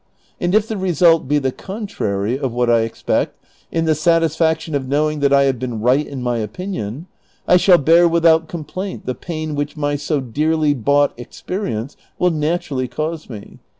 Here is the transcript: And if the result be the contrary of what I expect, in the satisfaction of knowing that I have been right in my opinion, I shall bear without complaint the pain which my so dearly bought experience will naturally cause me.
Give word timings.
And 0.39 0.55
if 0.55 0.67
the 0.67 0.77
result 0.79 1.27
be 1.27 1.37
the 1.37 1.51
contrary 1.51 2.35
of 2.39 2.51
what 2.51 2.71
I 2.71 2.79
expect, 2.79 3.37
in 3.71 3.85
the 3.85 3.93
satisfaction 3.93 4.73
of 4.73 4.87
knowing 4.87 5.19
that 5.19 5.31
I 5.31 5.43
have 5.43 5.59
been 5.59 5.79
right 5.79 6.07
in 6.07 6.23
my 6.23 6.39
opinion, 6.39 7.05
I 7.47 7.57
shall 7.57 7.77
bear 7.77 8.07
without 8.07 8.47
complaint 8.47 9.05
the 9.05 9.13
pain 9.13 9.53
which 9.53 9.77
my 9.77 9.95
so 9.97 10.19
dearly 10.19 10.73
bought 10.73 11.13
experience 11.19 11.97
will 12.17 12.31
naturally 12.31 12.87
cause 12.87 13.29
me. 13.29 13.59